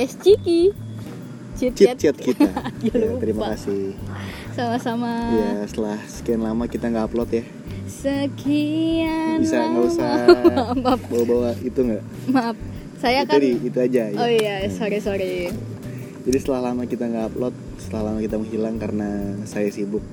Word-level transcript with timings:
podcast 0.00 0.24
Ciki. 0.24 0.60
Chit 1.60 1.76
Chat 1.76 2.16
kita. 2.16 2.48
Ya, 2.80 2.96
terima 3.20 3.52
kasih. 3.52 3.92
Sama-sama. 4.56 5.12
Ya 5.36 5.68
setelah 5.68 6.00
sekian 6.08 6.40
lama 6.40 6.64
kita 6.64 6.88
nggak 6.88 7.12
upload 7.12 7.28
ya. 7.28 7.44
Sekian. 7.84 9.44
Bisa 9.44 9.60
nggak 9.68 9.84
usah 9.84 10.12
maaf, 10.80 11.00
bawa-bawa 11.12 11.52
itu 11.60 11.76
nggak? 11.76 12.00
maaf. 12.32 12.56
Saya 12.96 13.28
itu 13.28 13.36
kan. 13.36 13.40
di, 13.44 13.52
itu 13.60 13.76
aja. 13.76 14.02
ya. 14.08 14.16
Oh 14.16 14.30
iya, 14.32 14.54
sorry 14.72 15.04
sorry. 15.04 15.52
Jadi 16.24 16.36
setelah 16.40 16.72
lama 16.72 16.88
kita 16.88 17.04
nggak 17.04 17.36
upload, 17.36 17.52
setelah 17.76 18.02
lama 18.12 18.18
kita 18.24 18.36
menghilang 18.40 18.76
karena 18.80 19.08
saya 19.44 19.68
sibuk 19.68 20.04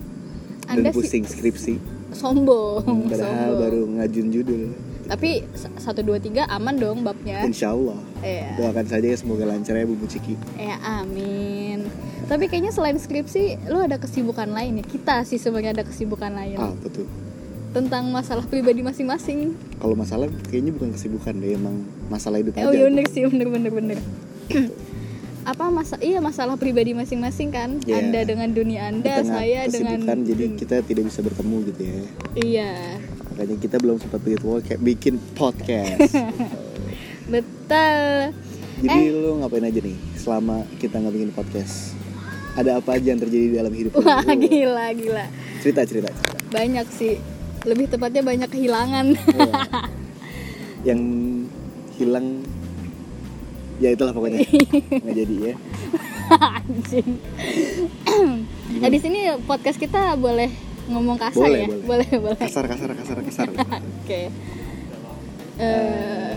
Anda 0.67 0.91
dan 0.91 0.99
pusing 0.99 1.23
skripsi. 1.23 1.79
Sombong. 2.11 2.83
Hmm, 2.83 3.07
Padahal 3.07 3.55
sombong. 3.55 3.59
baru 3.63 3.81
ngajun 3.95 4.27
judul. 4.35 4.63
Tapi 5.07 5.43
satu 5.77 6.03
dua 6.03 6.19
tiga 6.19 6.43
aman 6.47 6.75
dong 6.75 7.01
babnya. 7.01 7.41
Insya 7.41 7.71
Allah. 7.71 7.95
Iya. 8.19 8.55
Doakan 8.55 8.85
saja 8.85 9.07
ya 9.07 9.15
semoga 9.15 9.43
lancar 9.43 9.73
ya 9.73 9.83
Bu 9.83 9.95
Ciki. 10.03 10.35
Ya 10.55 10.75
amin. 10.83 11.87
Tapi 12.27 12.45
kayaknya 12.45 12.69
selain 12.69 12.95
skripsi, 12.95 13.71
lu 13.71 13.79
ada 13.79 13.95
kesibukan 13.95 14.47
lain 14.47 14.79
ya. 14.79 14.83
Kita 14.83 15.23
sih 15.23 15.39
sebenarnya 15.39 15.79
ada 15.79 15.83
kesibukan 15.83 16.27
lain 16.29 16.57
Ah 16.57 16.75
betul. 16.77 17.07
tentang 17.67 18.09
masalah 18.09 18.43
pribadi 18.43 18.81
masing-masing. 18.81 19.53
Kalau 19.77 19.93
masalah 19.93 20.27
kayaknya 20.49 20.73
bukan 20.73 20.91
kesibukan 20.91 21.33
deh, 21.35 21.53
emang 21.53 21.85
masalah 22.09 22.41
hidup 22.41 22.57
Eh, 22.57 22.63
aja. 22.63 22.67
Oh 22.67 22.73
iya 22.73 22.89
bener 22.89 23.05
sih, 23.07 23.21
bener 23.23 23.47
bener 23.47 23.71
bener. 23.71 23.97
Apa 25.47 25.71
masa 25.71 25.95
iya 26.03 26.19
masalah 26.19 26.59
pribadi 26.59 26.91
masing-masing 26.91 27.55
kan? 27.55 27.79
Iya. 27.87 28.03
Anda 28.03 28.27
dengan 28.27 28.49
dunia 28.51 28.91
Anda, 28.91 29.23
saya 29.23 29.63
dengan 29.71 30.03
jadi 30.19 30.59
kita 30.59 30.83
tidak 30.83 31.07
bisa 31.07 31.23
bertemu 31.23 31.55
gitu 31.71 31.81
ya. 31.87 31.99
Iya. 32.35 32.71
Makanya 33.37 33.57
kita 33.61 33.77
belum 33.77 34.01
sempat 34.01 34.17
begitu 34.17 34.49
kayak 34.65 34.81
bikin 34.81 35.21
podcast. 35.37 36.09
Betul. 37.33 38.33
Jadi 38.81 38.97
Eh. 38.97 39.13
lu 39.13 39.37
ngapain 39.37 39.61
aja 39.61 39.77
nih 39.77 39.93
selama 40.17 40.65
kita 40.77 40.97
nggak 40.97 41.13
bikin 41.13 41.31
podcast? 41.31 41.93
Ada 42.57 42.81
apa 42.81 42.97
aja 42.97 43.13
yang 43.13 43.21
terjadi 43.21 43.45
di 43.45 43.55
dalam 43.55 43.69
hidup 43.69 43.93
lu? 43.93 44.01
Wah, 44.01 44.25
gila 44.25 44.89
gila. 44.97 45.25
Cerita 45.61 45.85
cerita 45.85 46.09
cerita. 46.09 46.33
Banyak 46.49 46.87
sih. 46.89 47.21
Lebih 47.61 47.93
tepatnya 47.93 48.25
banyak 48.25 48.49
kehilangan. 48.49 49.05
Iya. 49.13 49.53
yang 50.89 51.01
hilang 52.01 52.41
ya 53.77 53.93
itulah 53.93 54.17
pokoknya 54.17 54.41
nggak 55.05 55.13
jadi 55.15 55.35
ya. 55.37 55.55
Anjing. 56.33 57.09
nah, 58.81 58.89
di 58.89 58.97
sini 58.97 59.19
podcast 59.45 59.77
kita 59.77 60.17
boleh 60.17 60.49
ngomong 60.87 61.17
kasar 61.17 61.43
Boleh, 61.43 61.59
ya? 61.59 61.67
boleh. 61.67 61.83
Boleh, 61.83 62.09
boleh. 62.17 62.39
Kasar 62.39 62.65
kasar 62.65 62.89
kasar 62.93 63.17
kasar. 63.21 63.47
Oke. 64.01 64.21
Eh, 64.21 64.29
Eh, 65.57 66.33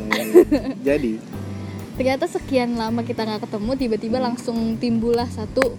jadi 0.80 1.20
ternyata 1.94 2.24
sekian 2.26 2.72
lama 2.74 3.00
kita 3.00 3.22
nggak 3.22 3.44
ketemu, 3.44 3.70
tiba-tiba 3.76 4.16
Hmm. 4.16 4.26
langsung 4.26 4.56
timbullah 4.76 5.28
satu 5.28 5.76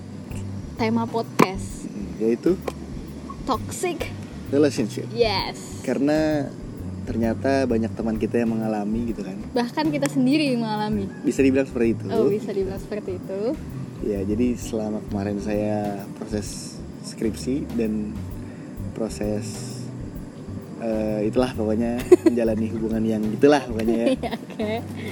tema 0.76 1.04
podcast 1.04 1.90
yaitu 2.18 2.54
toxic. 3.44 4.10
relationship. 4.50 5.08
Yes. 5.10 5.80
Karena 5.82 6.46
ternyata 7.02 7.64
banyak 7.64 7.88
teman 7.92 8.16
kita 8.16 8.36
yang 8.38 8.52
mengalami 8.52 9.10
gitu 9.10 9.24
kan. 9.24 9.40
Bahkan 9.50 9.90
kita 9.90 10.06
sendiri 10.06 10.54
mengalami. 10.54 11.08
Bisa 11.24 11.40
dibilang 11.40 11.66
seperti 11.66 11.96
itu. 11.96 12.06
Oh, 12.10 12.28
bisa 12.28 12.52
dibilang 12.52 12.78
seperti 12.78 13.16
itu. 13.16 13.40
Ya, 14.04 14.20
jadi 14.22 14.54
selama 14.54 15.00
kemarin 15.08 15.40
saya 15.40 16.04
proses 16.14 16.78
skripsi 17.02 17.64
dan 17.74 18.12
proses 18.92 19.46
eh, 20.80 21.30
itulah 21.30 21.54
pokoknya 21.54 22.02
menjalani 22.28 22.68
hubungan 22.70 23.04
yang 23.04 23.24
itulah 23.28 23.62
pokoknya 23.62 23.96
ya. 23.96 24.08
Iya, 24.18 24.32
Oke. 24.34 24.72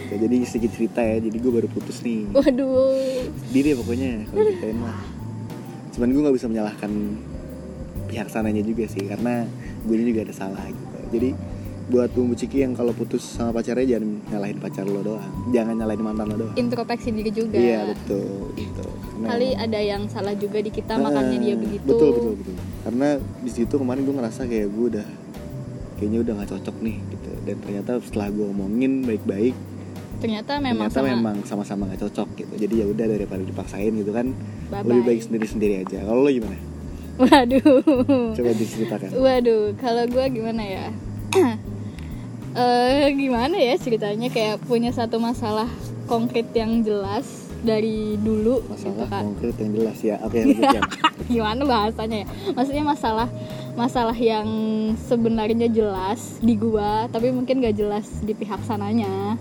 Ya, 0.09 0.17
jadi 0.17 0.37
sedikit 0.43 0.71
cerita 0.73 1.01
ya, 1.01 1.17
jadi 1.19 1.37
gue 1.37 1.51
baru 1.51 1.67
putus 1.67 2.01
nih. 2.01 2.25
Waduh. 2.29 3.29
Sedih 3.45 3.61
deh 3.63 3.75
pokoknya 3.77 4.25
kalau 4.27 4.43
ceritain 4.43 4.77
mah. 4.77 4.97
Cuman 5.93 6.07
gue 6.09 6.21
nggak 6.21 6.35
bisa 6.35 6.47
menyalahkan 6.47 6.91
pihak 8.05 8.27
sananya 8.27 8.61
juga 8.61 8.89
sih, 8.89 9.05
karena 9.05 9.45
gue 9.85 9.95
juga 9.95 10.25
ada 10.25 10.33
salah 10.33 10.65
gitu. 10.65 10.97
Jadi 11.11 11.29
buat 11.89 12.13
bumbu 12.13 12.33
ciki 12.33 12.61
yang 12.61 12.77
kalau 12.77 12.93
putus 12.93 13.25
sama 13.25 13.49
pacarnya 13.49 13.97
jangan 13.97 14.21
nyalahin 14.29 14.57
pacar 14.57 14.85
lo 14.85 15.01
doang, 15.01 15.25
jangan 15.49 15.73
nyalahin 15.73 16.01
mantan 16.01 16.29
lo 16.29 16.37
doang. 16.39 16.53
Introspeksi 16.55 17.09
diri 17.09 17.29
juga. 17.29 17.57
Iya 17.57 17.93
betul, 17.93 18.53
gitu. 18.53 18.85
Karena 18.85 19.25
Kali 19.27 19.49
ada 19.57 19.79
yang 19.81 20.05
salah 20.05 20.33
juga 20.33 20.61
di 20.61 20.69
kita, 20.69 20.97
makanya 20.97 21.37
dia 21.39 21.53
Ah, 21.53 21.59
begitu. 21.59 21.85
betul 21.87 22.09
betul 22.13 22.33
betul 22.35 22.55
karena 22.79 23.07
di 23.39 23.51
situ 23.51 23.75
kemarin 23.75 24.03
gue 24.03 24.15
ngerasa 24.15 24.41
kayak 24.43 24.67
gue 24.67 24.85
udah 24.89 25.07
kayaknya 25.95 26.19
udah 26.21 26.33
nggak 26.39 26.49
cocok 26.49 26.75
nih 26.79 26.95
gitu 27.09 27.29
dan 27.43 27.55
ternyata 27.59 27.91
setelah 27.99 28.27
gue 28.29 28.45
ngomongin 28.45 29.03
baik-baik 29.03 29.55
Ternyata 30.19 30.59
memang 30.59 30.91
ternyata 30.91 30.99
sama. 30.99 31.09
memang 31.09 31.35
sama-sama 31.43 31.81
nggak 31.87 32.01
cocok 32.03 32.27
gitu 32.35 32.53
jadi 32.57 32.73
ya 32.75 32.85
udah 32.87 33.05
daripada 33.09 33.39
dipaksain 33.41 33.91
gitu 33.93 34.11
kan 34.11 34.31
Bye-bye. 34.69 34.83
lebih 34.85 35.03
baik 35.05 35.21
sendiri-sendiri 35.23 35.73
aja 35.81 36.03
kalau 36.03 36.23
lo 36.23 36.29
gimana 36.29 36.59
Waduh. 37.19 38.31
coba 38.31 38.51
diceritakan 38.53 39.09
Waduh, 39.11 39.75
kalau 39.75 40.07
gue 40.07 40.25
gimana 40.29 40.63
ya? 40.63 40.85
Eh 42.49 43.13
gimana 43.13 43.55
ya 43.55 43.77
ceritanya 43.77 44.25
kayak 44.27 44.57
punya 44.65 44.89
satu 44.89 45.21
masalah 45.21 45.69
konkret 46.05 46.49
yang 46.51 46.81
jelas 46.81 47.45
dari 47.59 48.15
dulu 48.15 48.61
gitu 48.61 48.71
masalah 48.71 49.07
kan. 49.07 49.23
konkret 49.25 49.55
yang 49.55 49.71
jelas 49.73 49.97
ya 49.99 50.15
oke 50.19 50.37
lanjutkan 50.37 50.83
Gimana 51.29 51.61
bahasanya 51.61 52.17
ya? 52.19 52.27
Maksudnya 52.51 52.83
masalah 52.83 53.27
masalah 53.75 54.15
yang 54.15 54.47
sebenarnya 54.99 55.67
jelas 55.67 56.39
di 56.39 56.53
gua, 56.53 57.05
tapi 57.07 57.29
mungkin 57.29 57.59
gak 57.59 57.75
jelas 57.75 58.07
di 58.19 58.33
pihak 58.33 58.57
sananya. 58.63 59.37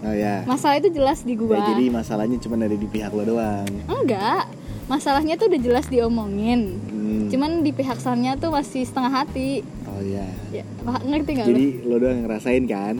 oh 0.00 0.12
ya 0.12 0.42
Masalah 0.44 0.76
itu 0.76 0.90
jelas 0.90 1.22
di 1.22 1.32
Ya, 1.32 1.38
gua. 1.38 1.56
jadi 1.64 1.88
masalahnya 1.88 2.36
cuma 2.38 2.58
ada 2.58 2.74
di 2.74 2.84
pihak 2.84 3.08
lo 3.08 3.24
doang 3.24 3.64
Enggak. 3.86 4.50
Masalahnya 4.84 5.34
tuh 5.34 5.46
udah 5.46 5.60
jelas 5.62 5.86
diomongin. 5.86 6.76
Hmm. 6.84 7.30
Cuman 7.30 7.62
di 7.62 7.70
pihak 7.70 7.96
sananya 7.96 8.36
tuh 8.36 8.50
masih 8.50 8.82
setengah 8.82 9.12
hati. 9.16 9.62
oh 9.86 10.02
ya 10.02 10.26
Ya, 10.52 10.66
ngerti 11.00 11.30
gak 11.32 11.46
jadi 11.46 11.66
lu? 11.78 11.88
lo 11.88 11.96
doang 11.98 12.18
ngerasain 12.20 12.66
kan 12.66 12.98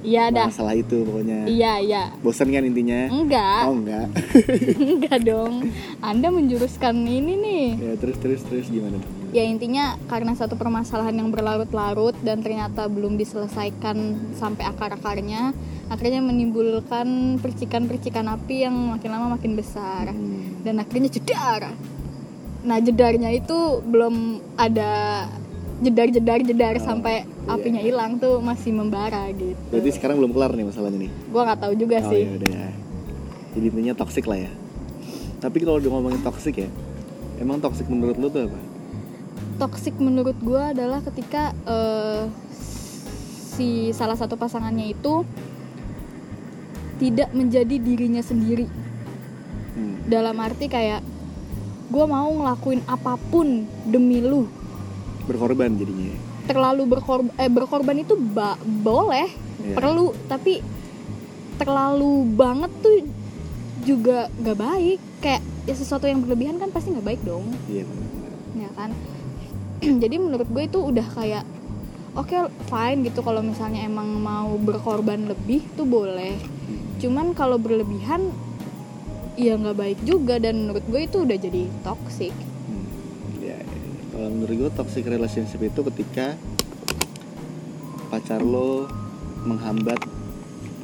Iya 0.00 0.28
dah. 0.28 0.48
masalah 0.48 0.72
itu 0.72 0.96
pokoknya 1.00 1.44
Iya, 1.44 1.72
iya. 1.78 2.02
bosan 2.18 2.48
kan 2.48 2.62
intinya 2.62 3.06
Enggak. 3.06 3.60
oh 3.62 3.74
enggak 3.74 4.06
Enggak 4.90 5.18
dong. 5.22 5.54
Anda 6.00 6.28
menjuruskan 6.28 6.96
ini 7.00 7.32
nih. 7.34 7.66
ya 7.76 7.92
terus 7.96 8.16
terus 8.16 8.40
terus 8.42 8.66
gimana 8.66 8.96
Ya 9.30 9.44
intinya 9.44 9.94
karena 10.06 10.34
satu 10.34 10.54
permasalahan 10.54 11.14
yang 11.14 11.30
berlarut-larut 11.30 12.18
dan 12.18 12.40
ternyata 12.40 12.86
belum 12.86 13.14
diselesaikan 13.14 13.94
sampai 14.34 14.66
akar-akarnya, 14.66 15.54
akhirnya 15.86 16.18
menimbulkan 16.18 17.06
percikan-percikan 17.38 18.26
api 18.26 18.66
yang 18.66 18.74
makin 18.90 19.06
lama 19.08 19.38
makin 19.38 19.54
besar 19.54 20.10
Hmm. 20.10 20.58
dan 20.60 20.78
akhirnya 20.78 21.06
jedar. 21.08 21.70
Nah 22.60 22.78
jedarnya 22.78 23.30
itu 23.30 23.54
belum 23.82 24.14
ada 24.54 25.24
jedar-jedar 25.80 26.38
jedar 26.40 26.74
Oh, 26.76 26.82
sampai 26.82 27.24
iya. 27.24 27.50
apinya 27.50 27.80
hilang 27.80 28.16
tuh 28.16 28.38
masih 28.38 28.70
membara 28.70 29.28
gitu. 29.32 29.56
Berarti 29.68 29.90
sekarang 29.92 30.20
belum 30.20 30.32
kelar 30.32 30.52
nih 30.52 30.64
masalahnya 30.64 30.98
nih. 31.00 31.12
Gua 31.26 31.42
nggak 31.44 31.60
tahu 31.60 31.72
juga 31.74 31.96
Oh 31.98 32.10
sih. 32.10 32.22
ya 32.22 32.32
udah. 32.36 32.70
Jadi 33.50 33.64
intinya 33.66 33.94
toxic 33.96 34.24
lah 34.24 34.38
ya. 34.38 34.52
Tapi 35.38 35.56
kalau 35.58 35.76
udah 35.76 35.90
ngomongin 35.90 36.20
toxic 36.20 36.54
ya, 36.58 36.68
emang 37.36 37.58
toxic 37.58 37.84
menurut 37.86 38.16
lo 38.16 38.28
tuh 38.28 38.44
apa? 38.44 38.60
toxic 39.56 39.92
menurut 39.94 40.32
gue 40.38 40.56
adalah 40.56 41.04
ketika 41.04 41.52
eh, 41.66 42.24
si 43.52 43.92
salah 43.92 44.16
satu 44.16 44.32
pasangannya 44.34 44.88
itu 44.90 45.20
tidak 46.96 47.28
menjadi 47.30 47.76
dirinya 47.76 48.20
sendiri 48.20 48.64
Hmm. 49.70 50.02
dalam 50.04 50.34
arti 50.34 50.66
kayak 50.66 50.98
gue 51.86 52.04
mau 52.04 52.26
ngelakuin 52.26 52.82
apa 52.86 53.14
pun 53.30 53.62
demi 53.84 54.18
lu 54.18 54.50
Berkorban 55.22 55.74
jadinya. 55.74 56.08
ya? 56.08 56.18
terlalu 56.42 56.82
berkorban 56.88 57.30
eh 57.36 57.46
berkorban 57.46 57.96
itu 57.96 58.14
ba- 58.16 58.58
boleh 58.58 59.30
Iya. 59.60 59.76
perlu 59.76 60.10
tapi 60.26 60.58
terlalu 61.54 62.26
banget 62.26 62.72
tuh 62.80 63.06
juga 63.80 64.26
gak 64.34 64.58
baik 64.58 64.98
kayak 65.20 65.38
ya 65.64 65.74
sesuatu 65.74 66.04
yang 66.04 66.20
berlebihan 66.20 66.56
kan 66.56 66.68
pasti 66.68 66.90
nggak 66.90 67.06
baik 67.06 67.22
dong 67.22 67.44
Iya 67.64 67.84
benar. 67.84 68.08
ya 68.56 68.70
kan 68.74 68.90
jadi 70.02 70.16
menurut 70.16 70.48
gue 70.48 70.62
itu 70.64 70.78
udah 70.80 71.06
kayak 71.12 71.44
oke 72.12 72.34
fine 72.66 73.04
gitu 73.04 73.20
kalau 73.20 73.40
misalnya 73.40 73.80
emang 73.82 74.10
mau 74.10 74.50
berkorban 74.56 75.28
lebih 75.28 75.62
tuh 75.72 75.86
boleh 75.86 76.34
cuman 76.98 77.30
kalau 77.30 77.56
berlebihan 77.56 78.26
ya 79.36 79.54
nggak 79.54 79.76
baik 79.76 79.98
juga 80.02 80.36
dan 80.36 80.66
menurut 80.66 80.82
gue 80.82 81.00
itu 81.00 81.16
udah 81.20 81.38
jadi 81.38 81.62
toxic 81.80 82.32
Hmm. 82.32 82.49
Kalau 84.20 84.36
menurut 84.36 84.52
gue 84.52 84.70
toxic 84.76 85.08
relationship 85.08 85.64
itu 85.64 85.80
ketika 85.80 86.36
pacar 88.12 88.44
lo 88.44 88.84
menghambat 89.48 89.96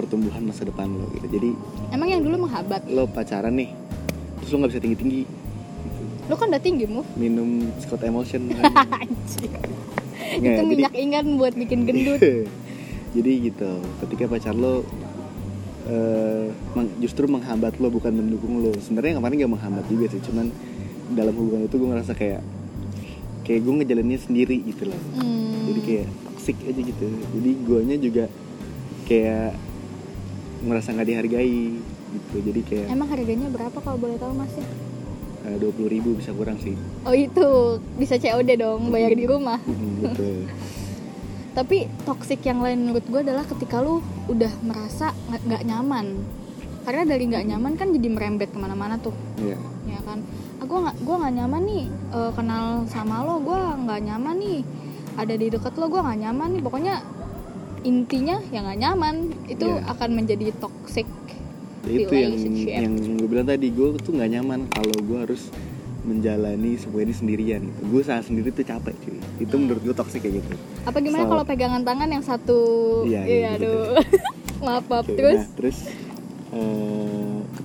pertumbuhan 0.01 0.41
masa 0.49 0.65
depan 0.65 0.89
lo 0.89 1.05
gitu. 1.13 1.37
Jadi 1.37 1.53
emang 1.93 2.09
yang 2.09 2.25
dulu 2.25 2.49
menghabat 2.49 2.89
lo 2.89 3.05
pacaran 3.05 3.53
nih, 3.61 3.77
terus 4.41 4.57
lo 4.57 4.65
nggak 4.65 4.73
bisa 4.73 4.81
tinggi 4.81 4.97
tinggi, 4.97 5.23
lu 6.33 6.35
kan 6.41 6.49
udah 6.49 6.63
tinggi 6.65 6.89
mu 6.89 7.05
minum 7.13 7.69
Scott 7.77 8.01
kan. 8.01 8.17
Anjing. 9.05 9.53
Nggak, 10.41 10.53
itu 10.57 10.63
jadi- 10.65 10.73
minyak 10.73 10.95
ingan 10.97 11.27
buat 11.37 11.53
bikin 11.53 11.85
gendut 11.85 12.21
jadi 13.21 13.31
gitu 13.53 13.73
ketika 14.01 14.33
pacar 14.33 14.57
lo 14.57 14.81
eh, 15.85 16.49
meng- 16.73 16.97
justru 17.05 17.29
menghambat 17.29 17.77
lo 17.85 17.93
bukan 17.93 18.17
mendukung 18.17 18.65
lo 18.65 18.73
sebenarnya 18.81 19.21
kemarin 19.21 19.45
gak 19.45 19.53
menghambat 19.61 19.85
juga 19.93 20.09
sih 20.09 20.25
cuman 20.25 20.49
dalam 21.13 21.37
hubungan 21.37 21.69
itu 21.69 21.77
gue 21.79 21.89
ngerasa 21.93 22.13
kayak 22.17 22.41
kayak 23.47 23.61
gue 23.63 23.73
ngejalaninnya 23.77 24.21
sendiri 24.21 24.57
gitu 24.61 24.83
loh 24.85 25.01
Hmm. 25.15 25.71
jadi 25.71 25.81
kayak 25.81 26.07
toxic 26.27 26.57
aja 26.61 26.81
gitu 26.83 27.05
jadi 27.33 27.51
guanya 27.63 27.97
juga 27.97 28.25
kayak 29.05 29.55
merasa 30.61 30.91
nggak 30.91 31.07
dihargai 31.07 31.79
gitu 32.07 32.37
jadi 32.43 32.61
kayak 32.63 32.87
Emang 32.89 33.09
harganya 33.09 33.47
berapa 33.47 33.79
kalau 33.79 33.97
boleh 33.97 34.17
tahu 34.17 34.33
mas 34.33 34.51
ya? 34.53 34.67
dua 35.57 35.71
puluh 35.71 35.87
ribu 35.89 36.11
bisa 36.13 36.35
kurang 36.35 36.59
sih 36.59 36.75
Oh 37.03 37.15
itu 37.15 37.47
bisa 37.95 38.19
COD 38.19 38.59
dong, 38.59 38.91
bayar 38.91 39.15
di 39.15 39.25
rumah. 39.25 39.63
Mm, 39.63 39.95
gitu 40.03 40.27
Tapi 41.57 41.87
toxic 42.03 42.43
yang 42.43 42.61
lain 42.61 42.83
menurut 42.83 43.07
gue 43.07 43.21
adalah 43.23 43.47
ketika 43.47 43.79
lu 43.79 43.99
udah 44.27 44.51
merasa 44.61 45.15
nggak 45.31 45.63
nyaman. 45.63 46.19
Karena 46.83 47.03
dari 47.07 47.25
nggak 47.27 47.47
nyaman 47.47 47.73
kan 47.75 47.89
jadi 47.89 48.09
merembet 48.09 48.51
ke 48.51 48.59
mana-mana 48.59 48.95
tuh, 48.97 49.15
ya 49.39 49.55
ya 49.87 50.01
kan? 50.03 50.19
Ah, 50.57 50.65
gue 50.65 50.79
nggak 50.81 50.97
gua 51.01 51.17
nggak 51.19 51.35
nyaman 51.37 51.63
nih 51.65 51.85
eh, 52.11 52.31
kenal 52.33 52.65
sama 52.87 53.23
lo, 53.23 53.39
gue 53.41 53.55
nggak 53.81 54.01
nyaman 54.03 54.37
nih 54.37 54.61
ada 55.15 55.33
di 55.33 55.47
deket 55.49 55.73
lo, 55.75 55.87
gue 55.87 55.99
nggak 55.99 56.21
nyaman 56.21 56.49
nih. 56.53 56.63
Pokoknya 56.63 56.95
intinya 57.83 58.43
ya 58.49 58.61
nggak 58.61 58.79
nyaman 58.79 59.15
itu 59.47 59.65
Iya. 59.65 59.87
akan 59.89 60.11
menjadi 60.13 60.51
toxic. 60.57 61.07
Ya, 61.83 62.03
itu 62.03 62.13
yang 62.13 62.35
yang 62.67 62.93
gue 63.15 63.29
bilang 63.29 63.47
tadi 63.47 63.71
gue 63.71 63.95
tuh 63.97 64.13
nggak 64.13 64.31
nyaman 64.33 64.67
kalau 64.67 64.97
gue 64.99 65.19
harus 65.21 65.43
menjalani 66.03 66.75
semua 66.75 67.03
ini 67.03 67.11
sendirian 67.11 67.63
gue 67.81 67.99
saat 68.01 68.23
sendiri 68.23 68.51
tuh 68.51 68.63
capek 68.63 68.95
cuy 68.97 69.19
itu 69.39 69.55
menurut 69.55 69.83
gue 69.83 69.91
toxic 69.93 70.19
kayak 70.21 70.39
gitu 70.39 70.55
Apa 70.83 70.99
gimana 70.99 71.27
So- 71.27 71.31
kalau 71.33 71.43
pegangan 71.43 71.83
tangan 71.83 72.07
yang 72.09 72.23
satu? 72.23 72.59
Iya, 73.03 73.23
iya, 73.23 73.51
gitu. 73.55 73.67
aduh. 73.67 73.87
maaf 74.67 74.85
maaf 74.87 75.07
terus. 75.09 75.35
nah, 75.37 75.47
terus 75.53 75.79
eh, 76.53 77.06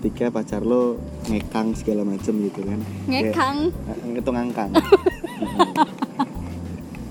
ketika 0.02 0.34
pacar 0.34 0.60
lo 0.60 0.98
ngekang 1.30 1.72
segala 1.72 2.02
macem 2.02 2.34
gitu 2.42 2.66
kan 2.66 2.80
Ngekang. 3.06 3.70
Eh, 3.70 4.18
itu 4.18 4.28
ngangkang 4.28 4.70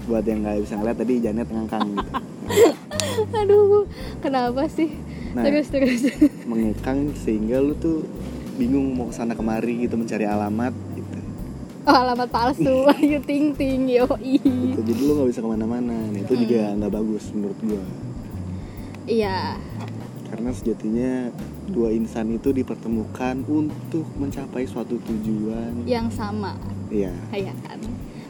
buat 0.05 0.27
yang 0.27 0.43
nggak 0.43 0.59
bisa 0.61 0.75
ngeliat 0.75 0.97
tadi 0.99 1.13
Janet 1.23 1.47
ngangkang 1.47 1.95
gitu 1.95 2.11
Aduh, 3.33 3.87
kenapa 4.19 4.67
sih? 4.67 4.91
Nah. 5.31 5.47
Terus 5.47 5.71
terus. 5.71 6.03
mengekang 6.51 7.15
sehingga 7.17 7.57
lu 7.59 7.73
tuh 7.73 8.05
bingung 8.57 8.91
mau 8.91 9.07
ke 9.07 9.15
sana 9.15 9.33
kemari 9.33 9.87
gitu 9.87 9.95
mencari 9.95 10.27
alamat 10.27 10.75
gitu 10.93 11.09
Oh, 11.81 11.97
alamat 11.97 12.29
palsu. 12.29 12.91
Ayo 12.93 13.23
ting 13.23 13.55
ting 13.55 13.87
yo 13.87 14.05
Gitu. 14.19 14.51
jadi 14.83 14.91
lu 15.01 15.13
nggak 15.15 15.29
bisa 15.31 15.41
ke 15.41 15.49
mana-mana 15.49 15.95
nah 15.95 16.19
itu 16.19 16.35
juga 16.37 16.75
nggak 16.75 16.93
bagus 16.93 17.25
menurut 17.31 17.59
gua 17.63 17.83
Iya. 19.07 19.57
karena 20.27 20.51
sejatinya 20.53 21.11
dua 21.71 21.89
insan 21.91 22.29
itu 22.31 22.51
dipertemukan 22.51 23.41
untuk 23.45 24.05
mencapai 24.15 24.65
suatu 24.65 24.99
tujuan 25.01 25.87
Yang 25.87 26.15
sama, 26.15 26.59
ya 26.89 27.15
ya 27.31 27.55
kan. 27.61 27.79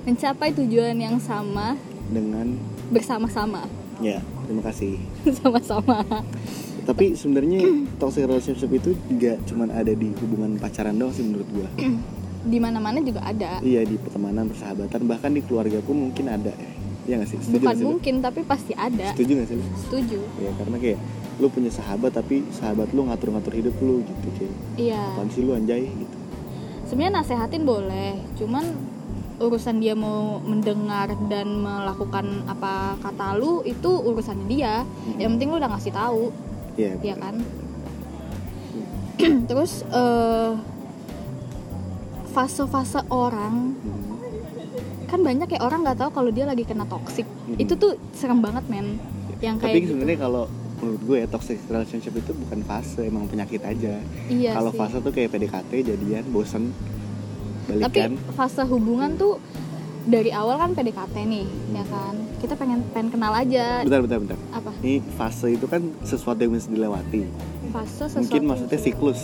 Mencapai 0.00 0.52
tujuan 0.54 0.94
yang 0.94 1.16
sama 1.16 1.76
dengan 2.08 2.56
bersama-sama. 2.88 3.64
ya 3.98 4.16
terima 4.42 4.62
kasih 4.62 4.96
Sama-sama. 5.38 6.00
tapi 6.82 7.12
sebenarnya 7.12 7.60
toxic 7.96 8.24
relationship 8.24 8.72
itu 8.72 8.96
juga 9.06 9.36
cuman 9.44 9.68
ada 9.70 9.92
di 9.92 10.08
hubungan 10.16 10.56
pacaran 10.56 10.96
doang 10.96 11.12
sih 11.12 11.22
menurut 11.22 11.46
gua 11.50 11.68
Di 12.40 12.56
mana-mana 12.56 12.98
juga 12.98 13.20
ada. 13.22 13.60
iya 13.60 13.84
di 13.84 13.94
pertemanan 13.94 14.48
persahabatan 14.48 15.04
bahkan 15.04 15.30
di 15.30 15.40
keluarga 15.40 15.78
pun 15.80 15.96
mungkin 16.02 16.28
ada 16.28 16.50
ya 16.50 16.70
Iya 17.02 17.14
nggak 17.16 17.28
sih 17.28 17.38
setuju 17.38 17.54
Bukan 17.54 17.64
nggak 17.66 17.76
sih 17.76 17.86
mungkin, 17.86 18.14
tapi 18.20 18.40
pasti 18.44 18.72
ada. 18.72 19.06
setuju 19.12 19.32
nggak 19.34 19.48
sih? 19.48 19.56
Setuju. 19.82 20.18
ya 20.38 20.50
karena 20.56 20.76
kayak 20.78 20.98
lu 21.40 21.48
punya 21.48 21.68
sahabat 21.68 22.12
tapi 22.12 22.44
sahabat 22.50 22.92
lu 22.92 23.02
ngatur-ngatur 23.02 23.50
hidup 23.50 23.74
lu 23.80 24.00
gitu 24.02 24.28
kayak 24.36 24.54
Iya. 24.78 25.00
apaan 25.10 25.28
sih 25.28 25.40
lu 25.40 25.52
anjay 25.52 25.88
gitu 25.88 26.16
Sebenarnya 26.84 27.22
nasehatin 27.22 27.62
boleh, 27.62 28.18
cuman 28.34 28.66
urusan 29.38 29.78
dia 29.78 29.94
mau 29.94 30.42
mendengar 30.42 31.06
dan 31.26 31.46
melakukan 31.56 32.26
apa 32.44 32.98
kata 32.98 33.34
lu 33.36 33.62
itu 33.62 33.86
urusannya 33.86 34.44
dia. 34.44 34.82
Yang 35.14 35.30
penting 35.32 35.48
lu 35.48 35.56
udah 35.56 35.70
ngasih 35.70 35.94
tahu. 35.94 36.34
Iya 36.74 36.98
ya 36.98 37.14
betul. 37.14 37.22
kan 37.22 37.34
terus 39.48 39.86
eh, 39.86 40.52
fase-fase 42.28 43.00
orang 43.08 43.74
Hmm. 43.76 45.06
kan 45.06 45.20
banyak 45.20 45.48
ya 45.48 45.60
orang 45.60 45.82
nggak 45.82 45.98
tahu 45.98 46.10
kalau 46.12 46.30
dia 46.30 46.42
lagi 46.44 46.62
kena 46.62 46.86
toxic 46.86 47.26
Mhm. 47.46 47.58
itu 47.58 47.74
tuh 47.74 47.98
serem 48.12 48.38
banget 48.38 48.62
men 48.66 48.98
yang 49.38 49.56
tapi 49.56 49.66
kayak 49.68 49.78
gitu. 49.80 49.90
sebenarnya 49.92 50.18
kalau 50.20 50.44
menurut 50.80 51.02
gue 51.04 51.16
ya 51.20 51.26
toxic 51.28 51.60
relationship 51.68 52.16
itu 52.16 52.32
bukan 52.32 52.64
fase 52.64 53.04
emang 53.04 53.28
penyakit 53.28 53.60
aja. 53.62 54.00
Iya 54.32 54.50
kalau 54.56 54.72
fase 54.72 54.98
tuh 55.00 55.12
kayak 55.12 55.30
PDKT 55.36 55.70
jadian 55.94 56.24
bosen 56.32 56.72
tapi 57.70 57.86
balikan 57.86 58.12
fase 58.34 58.62
hubungan 58.66 59.14
tuh 59.14 59.38
dari 60.08 60.32
awal 60.32 60.56
kan 60.56 60.72
PDKT 60.72 61.16
nih 61.28 61.46
ya 61.76 61.84
kan? 61.86 62.14
Kita 62.40 62.56
pengen 62.56 62.80
pengen 62.90 63.12
kenal 63.12 63.32
aja. 63.36 63.84
Bentar 63.84 64.00
bentar 64.00 64.18
bentar. 64.18 64.38
Apa? 64.56 64.72
Ini 64.80 65.04
fase 65.14 65.54
itu 65.54 65.68
kan 65.68 65.84
sesuatu 66.02 66.40
yang 66.40 66.56
bisa 66.56 66.72
dilewati. 66.72 67.28
Fase 67.70 68.08
sesuatu 68.08 68.24
mungkin 68.24 68.42
maksudnya 68.48 68.80
siklus. 68.80 69.20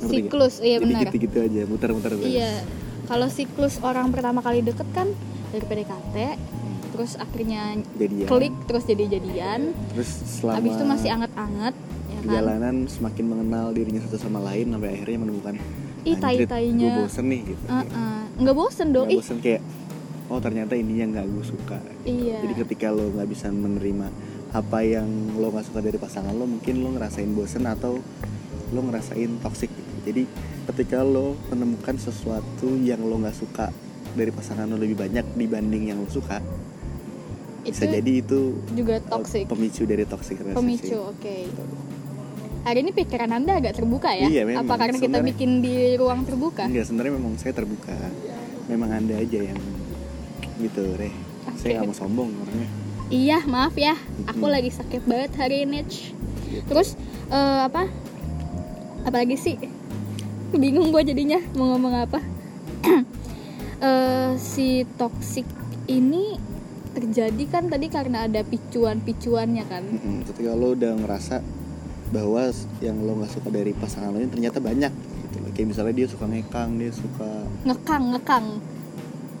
Siklus 0.00 0.54
iya 0.64 0.80
jadi 0.80 0.92
benar. 0.92 1.02
gitu-gitu 1.08 1.38
aja 1.44 1.60
muter-muter 1.68 2.12
terus. 2.16 2.24
Iya, 2.24 2.64
kalau 3.04 3.28
siklus 3.28 3.76
orang 3.84 4.08
pertama 4.08 4.40
kali 4.40 4.64
deket 4.64 4.88
kan 4.96 5.12
dari 5.52 5.64
PDKT, 5.66 6.16
terus 7.00 7.16
akhirnya 7.16 7.80
jadian. 7.96 8.28
klik 8.28 8.54
terus 8.68 8.84
jadi 8.84 9.04
jadian, 9.16 9.72
terus 9.96 10.10
selama 10.36 10.56
habis 10.60 10.72
itu 10.76 10.84
masih 10.84 11.08
anget-anget, 11.16 11.74
ya 11.80 11.88
kan? 11.88 12.20
perjalanan 12.20 12.74
semakin 12.92 13.24
mengenal 13.24 13.66
dirinya 13.72 14.00
satu 14.04 14.20
sama 14.20 14.44
lain 14.44 14.76
sampai 14.76 14.88
akhirnya 15.00 15.18
menemukan 15.24 15.54
Ih, 16.04 16.16
tai-tainya. 16.20 16.92
gue 16.92 17.00
bosen 17.08 17.24
nih 17.32 17.40
gitu. 17.56 17.64
Uh-uh. 17.72 18.20
nggak 18.36 18.56
bosen 18.56 18.88
dong, 18.92 19.08
Nggak 19.08 19.16
ih, 19.16 19.20
bosen 19.24 19.38
kayak 19.40 19.62
oh 20.28 20.38
ternyata 20.44 20.72
ini 20.76 20.92
yang 21.00 21.10
nggak 21.16 21.24
gue 21.24 21.44
suka. 21.48 21.78
Iya, 22.04 22.36
jadi 22.44 22.54
ketika 22.68 22.86
lo 22.92 23.08
nggak 23.16 23.28
bisa 23.32 23.48
menerima 23.48 24.06
apa 24.52 24.78
yang 24.84 25.08
lo 25.40 25.48
nggak 25.56 25.66
suka 25.72 25.80
dari 25.80 25.96
pasangan 25.96 26.36
lo 26.36 26.44
mungkin 26.44 26.84
lo 26.84 26.92
ngerasain 27.00 27.32
bosen 27.32 27.64
atau 27.64 27.96
lo 28.76 28.80
ngerasain 28.84 29.40
toxic 29.40 29.72
gitu. 29.72 29.92
Jadi 30.04 30.22
ketika 30.68 31.00
lo 31.00 31.32
menemukan 31.48 31.96
sesuatu 31.96 32.76
yang 32.76 33.00
lo 33.00 33.16
nggak 33.24 33.36
suka 33.40 33.72
dari 34.12 34.28
pasangan 34.28 34.68
lo 34.68 34.76
lebih 34.76 35.00
banyak 35.00 35.24
dibanding 35.38 35.96
yang 35.96 35.98
lo 36.04 36.10
suka 36.12 36.44
bisa 37.62 37.84
jadi 37.84 38.12
itu 38.16 38.56
juga 38.72 38.98
uh, 38.98 39.08
toxic, 39.10 39.44
pemicu 39.46 39.82
dari 39.84 40.04
toxic 40.04 40.36
relationship 40.38 40.60
pemicu, 40.86 40.98
oke. 41.02 41.36
Hari 42.60 42.78
ini 42.78 42.92
pikiran 42.92 43.30
anda 43.30 43.56
agak 43.56 43.72
terbuka 43.74 44.12
ya? 44.12 44.28
Iya, 44.28 44.42
memang. 44.44 44.64
Apa 44.64 44.74
karena 44.76 44.96
kita 44.96 45.16
Sebenarnya- 45.16 45.28
bikin 45.32 45.50
di 45.60 45.74
ruang 45.94 46.24
terbuka? 46.24 46.62
enggak 46.62 46.84
sebenarnya 46.84 47.12
memang 47.14 47.32
saya 47.36 47.52
terbuka 47.52 47.96
memang 48.66 48.90
anda 48.92 49.16
aja 49.16 49.40
yang 49.42 49.60
gitu 50.56 50.84
deh 50.94 51.08
saya 51.56 51.72
Oke. 51.72 51.74
nggak 51.74 51.86
mau 51.86 51.96
sombong 51.96 52.30
orangnya 52.36 52.68
Iya, 53.10 53.42
maaf 53.42 53.74
ya, 53.74 53.98
aku 54.22 54.38
Mm-mm. 54.38 54.54
lagi 54.54 54.70
sakit 54.70 55.02
banget 55.02 55.34
hari 55.34 55.66
ini. 55.66 55.82
Ch. 55.82 56.14
Terus 56.64 56.94
eh, 57.26 57.60
apa? 57.60 57.90
Apalagi 59.02 59.34
sih? 59.34 59.58
Bingung 60.52 60.94
gue 60.94 61.02
jadinya 61.04 61.42
mau 61.54 61.74
ngomong 61.74 61.94
apa. 61.98 62.20
Eh, 63.80 64.32
si 64.36 64.84
toxic 64.94 65.48
ini 65.88 66.36
terjadi 66.92 67.44
kan 67.46 67.66
tadi 67.66 67.86
karena 67.86 68.24
ada 68.24 68.42
picuan-picuannya 68.42 69.64
kan. 69.64 69.82
Mm-mm. 69.84 70.16
ketika 70.24 70.52
lo 70.52 70.72
udah 70.72 70.92
ngerasa 70.96 71.38
bahwa 72.10 72.50
yang 72.78 72.98
lo 72.98 73.14
nggak 73.16 73.30
suka 73.30 73.48
dari 73.48 73.70
pasangan 73.72 74.10
lo 74.10 74.18
ini 74.18 74.28
ternyata 74.28 74.58
banyak 74.58 74.90
gitu 74.90 75.36
loh. 75.38 75.50
kayak 75.50 75.68
misalnya 75.68 75.94
dia 75.94 76.06
suka 76.06 76.24
ngekang 76.26 76.70
dia 76.76 76.90
suka 76.90 77.30
Ngekang, 77.62 78.02
ngekang. 78.10 78.46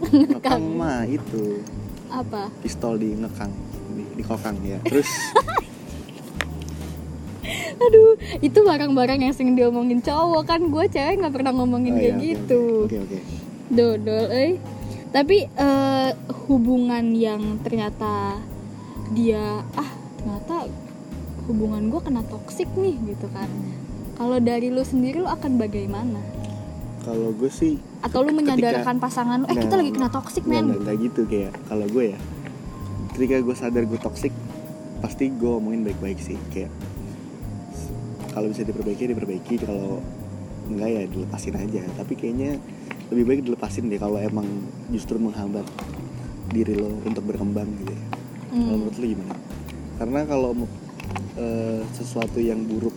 ngekang 0.00 0.62
mah 0.72 1.02
itu 1.04 1.60
Apa? 2.08 2.48
pistol 2.60 2.94
di 2.96 3.12
ngekang 3.12 3.50
di, 3.90 4.02
di 4.14 4.22
kokang 4.22 4.56
ya 4.62 4.78
terus 4.82 5.10
Aduh, 7.80 8.12
itu 8.38 8.60
barang-barang 8.60 9.18
yang 9.18 9.32
sering 9.32 9.56
diomongin 9.56 9.98
cowok 9.98 10.44
kan. 10.44 10.60
Gue 10.62 10.84
cewek 10.84 11.16
nggak 11.16 11.32
pernah 11.32 11.50
ngomongin 11.50 11.92
Oh, 11.92 11.98
kayak 11.98 12.06
iya, 12.06 12.14
oke, 12.14 12.26
gitu. 12.28 12.62
oke 12.84 12.98
oke 13.00 13.18
dodol 13.70 14.24
eh 14.28 14.52
tapi 15.10 15.46
eh, 15.46 16.10
hubungan 16.46 17.10
yang 17.10 17.58
ternyata 17.60 18.38
dia 19.10 19.62
ah 19.74 19.90
ternyata 20.14 20.70
hubungan 21.44 21.90
gue 21.90 22.00
kena 22.00 22.22
toksik 22.24 22.70
nih 22.74 22.94
gitu 23.06 23.26
kan. 23.28 23.50
Kalau 24.14 24.36
dari 24.36 24.68
lu 24.68 24.80
sendiri 24.80 25.18
lu 25.18 25.26
akan 25.26 25.56
bagaimana? 25.56 26.20
Kalau 27.00 27.32
gue 27.32 27.48
sih 27.48 27.80
atau 28.00 28.20
lu 28.20 28.30
Ketika- 28.30 28.38
menyadarkan 28.54 28.96
pasangan 28.96 29.38
lu 29.40 29.46
eh 29.46 29.56
kita 29.56 29.70
Nah, 29.70 29.80
lagi 29.80 29.90
kena 29.90 30.08
toksik 30.08 30.44
men. 30.44 30.68
nggak, 30.68 30.80
nggak 30.80 30.96
gitu 31.02 31.20
kayak 31.26 31.52
kalau 31.66 31.86
gue 31.86 32.04
ya 32.12 32.18
ketika 33.10 33.36
gue 33.40 33.54
sadar 33.54 33.84
gue 33.84 33.98
toxic 33.98 34.32
pasti 35.00 35.28
gue 35.28 35.48
omongin 35.50 35.82
baik-baik 35.82 36.16
sih 36.16 36.36
kayak 36.48 36.70
kalau 38.30 38.46
bisa 38.46 38.62
diperbaiki 38.62 39.10
diperbaiki 39.10 39.54
kalau 39.58 39.98
enggak 40.70 40.88
ya 40.88 41.02
dilepasin 41.04 41.56
aja. 41.56 41.82
Tapi 41.98 42.12
kayaknya 42.14 42.60
lebih 43.10 43.24
baik 43.26 43.40
dilepasin 43.44 43.86
deh 43.86 43.98
kalau 43.98 44.16
emang 44.16 44.46
justru 44.88 45.18
menghambat 45.18 45.66
diri 46.48 46.74
lo 46.74 46.90
untuk 47.02 47.26
berkembang 47.26 47.66
gitu 47.78 47.90
ya. 47.90 48.02
Kalau 48.50 48.58
Hmm. 48.58 48.78
menurut 48.82 48.96
lo 48.96 49.06
gimana? 49.06 49.34
Karena 49.98 50.20
kalau 50.24 50.50
eh, 51.34 51.80
sesuatu 51.92 52.38
yang 52.38 52.62
buruk 52.62 52.94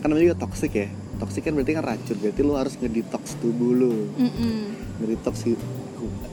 kan 0.00 0.08
namanya 0.08 0.32
juga 0.32 0.38
toxic 0.42 0.72
ya. 0.72 0.88
Toxic 1.18 1.44
kan 1.44 1.52
berarti 1.52 1.72
kan 1.74 1.84
racun 1.84 2.16
berarti 2.16 2.40
lu 2.40 2.54
harus 2.56 2.74
ngedetox 2.74 3.36
tubuh 3.38 3.70
lu 3.70 4.08
Mm-mm. 4.16 4.72
ngedetox 4.98 5.44
hi- 5.44 5.60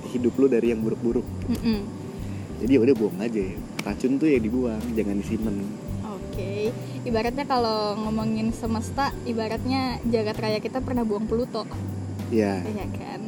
hidup 0.08 0.34
lu 0.38 0.48
dari 0.48 0.72
yang 0.72 0.80
buruk-buruk. 0.80 1.26
Mm-mm. 1.50 1.84
jadi 2.58 2.72
ya 2.74 2.80
udah 2.82 2.96
buang 2.98 3.18
aja 3.22 3.44
racun 3.86 4.18
tuh 4.18 4.26
ya 4.26 4.40
dibuang 4.40 4.82
jangan 4.96 5.20
disimpan. 5.20 5.56
Oke, 6.08 6.74
ibaratnya 7.04 7.46
kalau 7.46 7.94
ngomongin 8.00 8.50
semesta, 8.50 9.14
ibaratnya 9.24 10.02
jagat 10.04 10.38
raya 10.38 10.58
kita 10.58 10.82
pernah 10.82 11.06
buang 11.06 11.30
Pluto, 11.30 11.68
ya 12.31 12.60
ya 12.63 12.86
kan? 12.96 13.22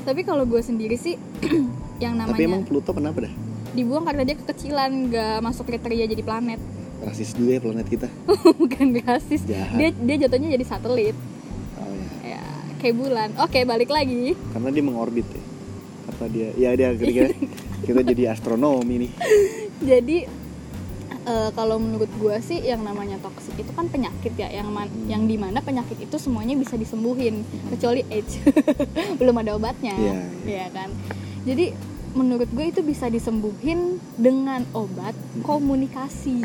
Tapi 0.00 0.20
kalau 0.24 0.48
gue 0.48 0.60
sendiri 0.60 0.96
sih, 0.96 1.20
yang 2.04 2.16
namanya 2.16 2.36
tapi 2.36 2.48
emang 2.48 2.62
Pluto 2.64 2.90
kenapa 2.92 3.28
dah 3.28 3.32
dibuang 3.70 4.02
karena 4.02 4.26
dia 4.26 4.34
kekecilan, 4.34 4.90
gak 5.14 5.38
masuk 5.46 5.70
kriteria 5.70 6.10
jadi 6.10 6.22
planet, 6.26 6.58
rasis 7.06 7.36
dulu 7.38 7.54
ya 7.54 7.60
planet 7.62 7.86
kita 7.86 8.08
bukan 8.60 8.98
rasis. 9.06 9.46
Jahat. 9.46 9.78
Dia 9.78 9.88
dia 9.94 10.16
jatuhnya 10.26 10.58
jadi 10.58 10.64
satelit, 10.66 11.16
oh 11.78 11.92
ya 12.24 12.34
ya 12.34 12.42
kayak 12.82 12.96
bulan. 12.98 13.28
Oke, 13.38 13.62
balik 13.62 13.92
lagi. 13.94 14.34
karena 14.50 14.68
dia 14.74 14.82
mengorbit 14.82 15.26
ya 15.30 15.42
apa 16.10 16.24
dia 16.26 16.48
ya 16.58 16.70
dia 16.74 16.90
kira-kira 16.98 17.30
kita 17.86 18.00
jadi 18.02 18.22
astronomi 18.34 19.06
nih 19.06 19.12
Jadi 19.80 20.16
eh, 21.22 21.50
kalau 21.50 21.76
menurut 21.76 22.08
gue 22.12 22.36
sih 22.40 22.60
yang 22.60 22.80
namanya 22.80 23.16
toxic 23.18 23.54
itu 23.54 23.70
kan 23.70 23.86
penyakit 23.86 24.32
ya, 24.34 24.48
yang 24.50 24.68
man- 24.68 24.88
Hmm. 24.88 25.06
yang 25.06 25.22
di 25.24 25.36
mana 25.36 25.58
penyakit 25.58 25.96
itu 25.98 26.16
semuanya 26.16 26.54
bisa 26.54 26.74
disembuhin 26.74 27.42
kecuali 27.68 28.00
AIDS, 28.06 28.40
belum 29.18 29.36
ada 29.36 29.54
obatnya, 29.54 29.92
Iya. 29.92 30.14
Iya 30.42 30.66
kan. 30.70 30.88
Jadi 31.42 31.72
menurut 32.10 32.48
gue 32.48 32.66
itu 32.66 32.80
bisa 32.80 33.06
disembuhin 33.06 33.98
dengan 34.14 34.64
obat 34.72 35.14
Hmm. 35.14 35.42
komunikasi. 35.42 36.42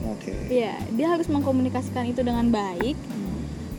oke 0.00 0.30
Iya, 0.48 0.78
dia 0.90 1.06
harus 1.08 1.26
mengkomunikasikan 1.26 2.06
itu 2.06 2.20
dengan 2.20 2.48
baik 2.48 2.94
Hmm. 2.94 3.38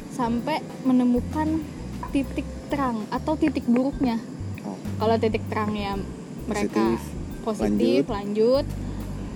sampai 0.10 0.58
menemukan 0.82 1.64
titik 2.10 2.44
terang 2.68 3.06
atau 3.10 3.34
titik 3.34 3.64
buruknya. 3.64 4.20
oh 4.62 4.76
Kalau 4.98 5.16
titik 5.16 5.42
terangnya 5.46 5.96
mereka 6.44 6.76
Positif, 6.76 7.00
positif, 7.42 8.02
lanjut. 8.06 8.66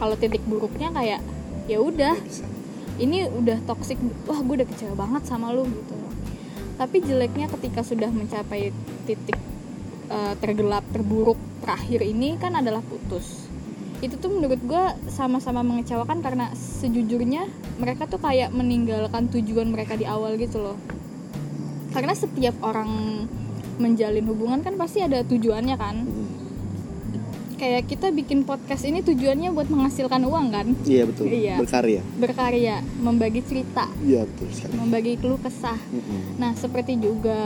Kalau 0.04 0.20
titik 0.20 0.44
buruknya 0.44 0.92
kayak 0.92 1.24
ya 1.72 1.80
udah, 1.80 2.20
ya 2.20 2.44
ini 3.00 3.24
udah 3.24 3.64
toxic. 3.64 3.96
Wah, 4.28 4.44
gue 4.44 4.60
udah 4.60 4.68
kecewa 4.68 5.00
banget 5.00 5.24
sama 5.32 5.56
lu 5.56 5.64
gitu. 5.64 5.96
Tapi 6.76 7.00
jeleknya 7.08 7.48
ketika 7.48 7.88
sudah 7.88 8.12
mencapai 8.12 8.76
titik 9.08 9.40
eh, 10.12 10.34
tergelap, 10.44 10.84
terburuk 10.92 11.40
terakhir 11.64 12.04
ini 12.04 12.36
kan 12.36 12.52
adalah 12.60 12.84
putus. 12.84 13.48
Itu 14.04 14.20
tuh 14.20 14.36
menurut 14.36 14.60
gue 14.60 14.84
sama-sama 15.08 15.64
mengecewakan 15.64 16.20
karena 16.20 16.52
sejujurnya 16.52 17.48
mereka 17.80 18.04
tuh 18.04 18.20
kayak 18.20 18.52
meninggalkan 18.52 19.32
tujuan 19.32 19.72
mereka 19.72 19.96
di 19.96 20.04
awal 20.04 20.36
gitu 20.36 20.60
loh. 20.60 20.76
Karena 21.96 22.12
setiap 22.12 22.60
orang 22.60 23.24
menjalin 23.80 24.28
hubungan 24.28 24.60
kan 24.60 24.76
pasti 24.76 25.00
ada 25.00 25.24
tujuannya 25.24 25.80
kan 25.80 25.96
Hmm. 26.04 26.23
Kayak 27.64 27.88
kita 27.88 28.12
bikin 28.12 28.44
podcast 28.44 28.84
ini 28.84 29.00
tujuannya 29.00 29.56
buat 29.56 29.72
menghasilkan 29.72 30.28
uang 30.28 30.48
kan? 30.52 30.68
Iya 30.84 31.08
betul. 31.08 31.32
Iya. 31.32 31.56
berkarya. 31.64 32.04
Berkarya 32.20 32.84
membagi 33.00 33.40
cerita. 33.40 33.88
Iya 34.04 34.28
betul 34.28 34.52
sekali. 34.52 34.76
Membagi 34.76 35.16
keluh 35.16 35.40
kesah. 35.40 35.80
Mm-mm. 35.80 36.36
nah 36.36 36.52
seperti 36.60 37.00
juga 37.00 37.40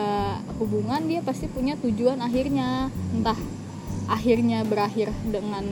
hubungan 0.57 1.05
dia 1.05 1.21
pasti 1.21 1.45
punya 1.45 1.77
tujuan 1.77 2.17
akhirnya. 2.17 2.89
Entah 3.13 3.38
akhirnya 4.09 4.65
berakhir 4.65 5.13
dengan 5.29 5.69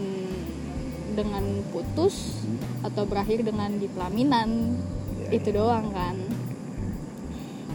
dengan 1.17 1.65
putus 1.73 2.45
atau 2.85 3.09
berakhir 3.09 3.41
dengan 3.41 3.81
di 3.81 3.89
pelaminan. 3.89 4.77
Ya, 5.25 5.41
itu 5.41 5.49
doang 5.57 5.89
kan? 5.89 6.21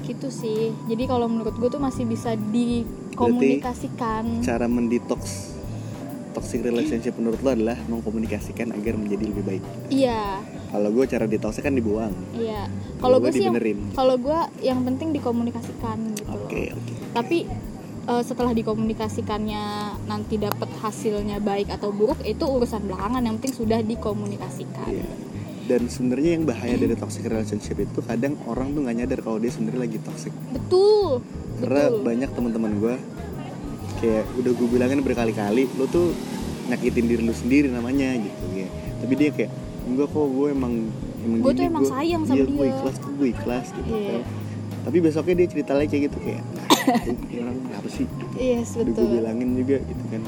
Gitu 0.07 0.31
sih. 0.31 0.71
Jadi 0.87 1.03
kalau 1.11 1.27
menurut 1.27 1.59
gue 1.59 1.67
tuh 1.67 1.83
masih 1.83 2.07
bisa 2.07 2.39
dikomunikasikan. 2.39 4.47
cara 4.47 4.71
mendetox 4.71 5.50
toxic 6.41 6.65
relationship 6.65 7.15
menurut 7.21 7.37
lo 7.45 7.53
adalah 7.53 7.77
mengkomunikasikan 7.85 8.73
agar 8.73 8.97
menjadi 8.97 9.25
lebih 9.29 9.45
baik. 9.45 9.63
Iya. 9.93 10.41
Kalau 10.73 10.89
gue 10.89 11.05
cara 11.05 11.25
detoxnya 11.29 11.63
kan 11.69 11.75
dibuang. 11.77 12.15
Iya, 12.33 12.65
Kalau 12.97 13.21
gue 13.21 13.31
sih 13.31 13.45
kalau 13.93 14.17
gue 14.17 14.41
yang 14.65 14.81
penting 14.89 15.13
dikomunikasikan 15.13 16.17
gitu 16.17 16.33
oke 16.33 16.63
oke. 16.73 16.95
Tapi 17.13 17.39
eh, 18.09 18.23
setelah 18.25 18.57
dikomunikasikannya 18.57 19.65
nanti 20.09 20.41
dapat 20.41 20.71
hasilnya 20.81 21.45
baik 21.45 21.69
atau 21.69 21.93
buruk 21.93 22.25
itu 22.25 22.41
urusan 22.43 22.89
belakangan. 22.89 23.21
Yang 23.21 23.35
penting 23.39 23.55
sudah 23.55 23.79
dikomunikasikan. 23.85 24.89
Iya. 24.89 25.09
dan 25.71 25.87
sebenarnya 25.87 26.35
yang 26.35 26.51
bahaya 26.51 26.75
dari 26.75 26.99
toxic 26.99 27.23
relationship 27.31 27.79
itu 27.79 28.03
kadang 28.03 28.35
orang 28.51 28.75
tuh 28.75 28.83
nggak 28.83 28.97
nyadar 29.07 29.23
kalau 29.23 29.39
dia 29.39 29.55
sebenarnya 29.55 29.87
lagi 29.87 29.99
toxic. 30.03 30.35
Betul, 30.51 31.23
karena 31.63 31.87
betul. 31.87 32.03
banyak 32.03 32.31
teman-teman 32.35 32.73
gue 32.75 32.95
kayak 34.01 34.25
udah 34.35 34.53
gue 34.53 34.69
bilangin 34.69 35.01
berkali-kali 35.01 35.69
lo 35.75 35.85
tuh 35.87 36.17
nyakitin 36.67 37.05
diri 37.05 37.21
lu 37.21 37.33
sendiri 37.33 37.69
namanya 37.69 38.17
gitu 38.17 38.45
ya 38.55 38.69
tapi 38.99 39.13
dia 39.15 39.31
kayak 39.31 39.51
enggak 39.85 40.09
kok 40.09 40.27
gue 40.27 40.49
emang 40.49 40.75
emang 41.21 41.39
Gua 41.41 41.53
tuh 41.53 41.65
emang 41.65 41.85
sayang 41.85 42.23
sama 42.25 42.37
iya, 42.37 42.45
gue 42.47 42.57
dia." 42.59 42.73
ikhlas 42.73 42.97
tuh 42.97 43.11
gue 43.13 43.29
ikhlas 43.31 43.67
gitu 43.71 43.91
Iya. 43.91 44.09
kan 44.11 44.23
tapi 44.81 44.97
besoknya 44.99 45.35
dia 45.37 45.49
cerita 45.49 45.73
lagi 45.73 45.89
kayak 45.89 46.03
gitu 46.09 46.19
kayak 46.19 46.43
"Ah, 46.81 47.03
ini 47.05 47.35
orang 47.39 47.57
apa 47.71 47.89
sih 47.89 48.07
Yes, 48.35 48.73
udah 48.73 48.89
gue 48.89 48.97
betul. 48.97 49.13
bilangin 49.15 49.49
juga 49.55 49.77
gitu 49.79 50.05
kan 50.09 50.23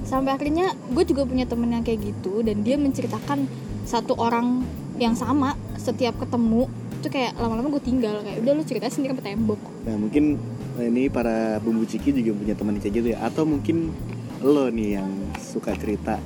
Sampai 0.00 0.32
akhirnya 0.32 0.72
gue 0.72 1.04
juga 1.04 1.22
punya 1.22 1.44
temen 1.44 1.68
yang 1.68 1.84
kayak 1.84 2.00
gitu 2.02 2.40
dan 2.40 2.64
dia 2.64 2.80
menceritakan 2.80 3.44
satu 3.84 4.16
orang 4.16 4.64
yang 4.96 5.12
sama 5.12 5.52
setiap 5.76 6.16
ketemu 6.16 6.64
itu 6.96 7.08
kayak 7.08 7.36
lama-lama 7.36 7.68
gue 7.70 7.84
tinggal 7.84 8.18
kayak 8.18 8.40
udah 8.40 8.52
lu 8.52 8.64
cerita 8.64 8.88
sendiri 8.88 9.12
ke 9.12 9.22
tembok. 9.22 9.60
nah 9.84 9.94
mungkin 9.94 10.40
ini 10.80 11.08
para 11.08 11.58
bumbu 11.58 11.82
ciki 11.82 12.10
juga 12.12 12.32
punya 12.34 12.54
teman 12.54 12.78
kayak 12.78 12.94
gitu 12.94 13.08
ya. 13.12 13.18
Atau 13.22 13.42
mungkin 13.42 13.90
lo 14.38 14.70
nih 14.70 14.98
yang 14.98 15.10
suka 15.36 15.74
cerita 15.74 16.18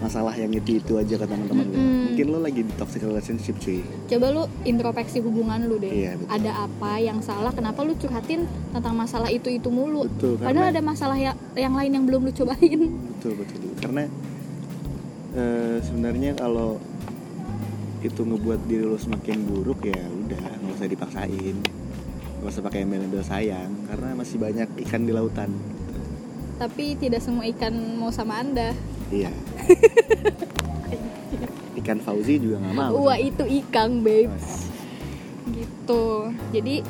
masalah 0.00 0.32
yang 0.32 0.48
itu 0.50 0.80
itu 0.80 0.96
aja 0.96 1.14
ke 1.14 1.26
teman-teman 1.28 1.66
lo. 1.66 1.76
Mm-mm. 1.76 1.98
mungkin 2.10 2.26
lo 2.32 2.38
lagi 2.40 2.64
di 2.64 2.72
toxic 2.74 3.04
relationship 3.04 3.60
cuy. 3.60 3.84
Coba 4.08 4.26
lu 4.32 4.42
introspeksi 4.64 5.20
hubungan 5.20 5.68
lu 5.68 5.76
deh. 5.76 5.92
Iya, 5.92 6.16
betul. 6.16 6.32
ada 6.32 6.50
apa 6.64 6.90
yang 6.96 7.20
salah? 7.20 7.52
Kenapa 7.52 7.84
lu 7.84 7.92
curhatin 7.94 8.48
tentang 8.72 8.96
masalah 8.96 9.28
itu 9.28 9.46
itu 9.46 9.68
mulu? 9.68 10.08
Betul, 10.08 10.40
padahal 10.40 10.56
karena- 10.56 10.72
ada 10.72 10.80
masalah 10.80 11.16
ya- 11.20 11.36
yang 11.52 11.76
lain 11.76 11.92
yang 11.92 12.04
belum 12.08 12.24
lu 12.24 12.32
cobain. 12.32 12.80
Betul 13.20 13.32
betul. 13.36 13.60
Karena 13.76 14.08
eh, 15.30 15.76
sebenarnya 15.80 16.32
kalau 16.34 16.80
itu 18.00 18.24
ngebuat 18.24 18.60
diri 18.64 18.82
lo 18.82 18.96
semakin 18.96 19.36
buruk 19.44 19.84
ya 19.84 20.00
udah 20.00 20.40
nggak 20.40 20.72
usah 20.80 20.88
dipaksain 20.88 21.56
nggak 22.40 22.56
usah 22.56 22.64
pakai 22.64 22.88
embel-embel 22.88 23.20
sayang 23.20 23.68
karena 23.84 24.16
masih 24.16 24.40
banyak 24.40 24.68
ikan 24.88 25.04
di 25.04 25.12
lautan. 25.12 25.52
Tapi 26.56 26.96
tidak 26.96 27.20
semua 27.20 27.44
ikan 27.52 27.72
mau 28.00 28.08
sama 28.08 28.40
anda. 28.40 28.72
Iya. 29.12 29.28
Ikan 31.80 32.00
Fauzi 32.00 32.36
juga 32.36 32.60
nggak 32.60 32.74
mau. 32.76 33.08
Wah 33.08 33.16
itu 33.16 33.44
ikan 33.64 34.04
babes 34.04 34.68
gitu. 35.48 36.28
Jadi 36.52 36.84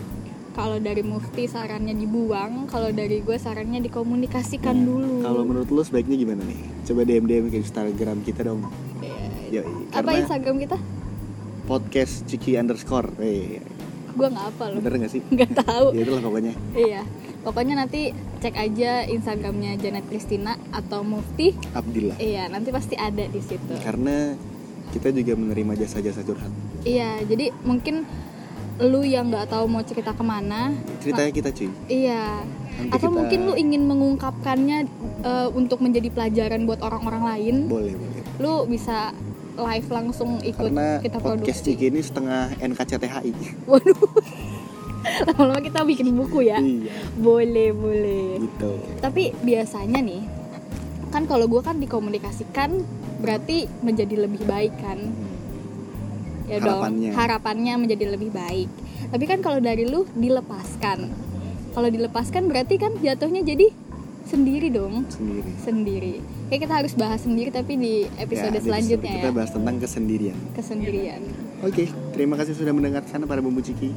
kalau 0.50 0.83
dari 0.83 1.02
mufti 1.07 1.47
sarannya 1.47 1.95
dibuang 1.95 2.66
kalau 2.66 2.90
dari 2.90 3.23
gue 3.23 3.38
sarannya 3.38 3.78
dikomunikasikan 3.87 4.75
Nah, 4.75 4.87
dulu. 4.87 5.14
Kalau 5.23 5.42
menurut 5.47 5.69
lo 5.71 5.83
sebaiknya 5.87 6.19
gimana 6.19 6.42
nih? 6.42 6.61
Coba 6.87 7.00
DM 7.07 7.25
DM 7.30 7.47
ke 7.50 7.57
Instagram 7.62 8.19
kita 8.26 8.47
dong. 8.47 8.66
Eh, 9.02 9.62
Yoi, 9.62 9.95
apa 9.95 10.11
instagram 10.19 10.59
kita? 10.59 10.78
Podcast 11.71 12.26
ciki 12.26 12.59
underscore. 12.59 13.14
Eh 13.23 13.62
gue 14.11 14.29
nggak 14.29 14.47
apa 14.49 14.64
loh. 14.69 14.79
Bener 14.79 14.93
nggak 14.99 15.12
sih? 15.12 15.23
Nggak 15.35 15.52
tahu. 15.59 15.87
Ya 15.93 16.00
itulah 16.02 16.23
pokoknya. 16.23 16.52
Iya, 16.73 17.02
pokoknya 17.40 17.75
nanti 17.76 18.00
cek 18.38 18.55
aja 18.55 19.05
Instagramnya 19.05 19.76
Janet 19.76 20.05
Christina 20.07 20.55
atau 20.71 21.00
Mufti. 21.02 21.55
Abdillah. 21.71 22.17
Iya, 22.17 22.49
nanti 22.49 22.69
pasti 22.71 22.95
ada 22.95 23.23
di 23.23 23.40
situ. 23.40 23.75
karena 23.81 24.35
kita 24.90 25.09
juga 25.11 25.35
menerima 25.35 25.79
jasa-jasa 25.79 26.21
curhat. 26.21 26.50
Iya, 26.83 27.23
jadi 27.23 27.55
mungkin 27.62 28.02
lu 28.81 29.05
yang 29.05 29.29
nggak 29.29 29.49
tahu 29.49 29.69
mau 29.69 29.85
cerita 29.85 30.11
ke 30.11 30.25
mana, 30.25 30.73
ceritanya 30.99 31.31
kita 31.31 31.50
cuy. 31.52 31.69
Iya. 31.87 32.43
Nanti 32.73 32.90
Atau 32.90 33.07
kita- 33.07 33.17
mungkin 33.21 33.40
lu 33.45 33.55
ingin 33.55 33.83
mengungkapkannya 33.85 34.79
eh, 35.21 35.49
untuk 35.52 35.79
menjadi 35.79 36.09
pelajaran 36.09 36.64
buat 36.64 36.81
orang-orang 36.81 37.23
lain, 37.29 37.57
boleh 37.69 37.93
boleh. 37.93 38.21
Lu 38.40 38.64
bisa 38.64 39.12
live 39.52 39.88
langsung 39.88 40.38
ikut 40.40 40.71
karena 40.71 40.99
kita 40.99 41.19
podcast 41.19 41.61
produksi. 41.61 41.73
Ciki 41.73 41.85
ini 41.88 42.00
setengah 42.00 42.42
NKCTHI 42.57 43.33
Waduh. 43.66 43.97
Lama-lama 45.26 45.61
kita 45.61 45.80
bikin 45.83 46.12
buku 46.12 46.45
ya. 46.45 46.61
iya 46.61 46.92
Boleh, 47.14 47.73
boleh. 47.73 48.37
gitu 48.38 48.73
tapi 48.99 49.33
biasanya 49.40 49.99
nih 49.99 50.23
kan 51.09 51.25
kalau 51.25 51.47
gue 51.47 51.59
kan 51.59 51.76
dikomunikasikan 51.76 52.85
berarti 53.19 53.64
menjadi 53.80 54.25
lebih 54.25 54.45
baik 54.45 54.75
kan 54.78 54.99
ya 56.47 56.59
Harapannya. 56.59 57.11
dong 57.11 57.16
harapannya 57.16 57.75
menjadi 57.76 58.04
lebih 58.11 58.30
baik 58.30 58.71
tapi 59.09 59.25
kan 59.25 59.40
kalau 59.40 59.59
dari 59.59 59.85
lu 59.85 60.07
dilepaskan 60.12 61.11
kalau 61.71 61.88
dilepaskan 61.88 62.47
berarti 62.47 62.76
kan 62.76 62.95
jatuhnya 62.97 63.42
jadi 63.42 63.71
sendiri 64.30 64.68
dong. 64.68 65.02
Sendiri. 65.08 65.50
Sendiri. 65.58 66.14
Kayak 66.46 66.60
kita 66.62 66.75
harus 66.76 66.92
bahas 66.94 67.20
sendiri 67.20 67.50
tapi 67.50 67.75
di 67.75 67.94
episode 68.16 68.52
Ya, 68.52 68.62
selanjutnya 68.62 69.12
kita 69.12 69.28
ya. 69.28 69.34
bahas 69.34 69.50
tentang 69.50 69.76
kesendirian. 69.76 70.38
Kesendirian. 70.52 71.20
Oke 71.60 71.84
terima 72.10 72.34
kasih 72.34 72.54
sudah 72.54 72.70
mendengarkan 72.70 73.22
para 73.25 73.38
bumbu 73.38 73.60
ciki. 73.60 73.90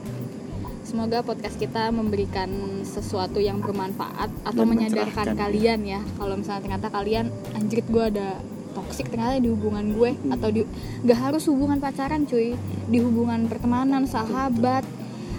Semoga 0.84 1.22
podcast 1.22 1.56
kita 1.56 1.90
memberikan 1.90 2.50
sesuatu 2.84 3.40
yang 3.40 3.58
bermanfaat 3.58 4.30
atau 4.44 4.62
Dan 4.62 4.70
menyadarkan 4.70 5.34
kalian 5.34 5.80
ya. 5.84 6.02
kalau 6.14 6.36
misalnya 6.36 6.62
ternyata 6.62 6.88
kalian 6.90 7.26
anjrit 7.54 7.88
gue 7.88 8.04
ada 8.04 8.38
toksik 8.74 9.08
ternyata 9.08 9.38
di 9.38 9.48
hubungan 9.48 9.86
gue 9.92 10.12
Hmm. 10.14 10.34
atau 10.34 10.50
di 10.50 10.62
gak 11.04 11.20
harus 11.20 11.46
hubungan 11.48 11.78
pacaran 11.78 12.26
cuy. 12.26 12.54
Di 12.86 13.00
hubungan 13.00 13.46
pertemanan 13.46 14.04
sahabat 14.04 14.84